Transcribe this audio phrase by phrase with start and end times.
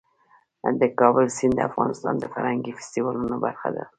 [0.79, 3.83] د کابل سیند د افغانستان د فرهنګي فستیوالونو برخه ده.